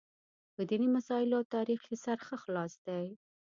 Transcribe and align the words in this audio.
په 0.53 0.61
دیني 0.69 0.87
مسایلو 0.97 1.33
او 1.39 1.45
تاریخ 1.55 1.81
یې 1.89 1.97
سر 2.05 2.17
ښه 2.27 2.35
خلاص 2.43 2.73
دی. 2.87 3.05